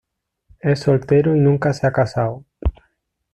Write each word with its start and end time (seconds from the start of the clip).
Es 0.61 0.79
soltero 0.79 1.35
y 1.35 1.39
nunca 1.39 1.73
se 1.73 1.85
ha 1.85 1.91
casado. 1.91 2.43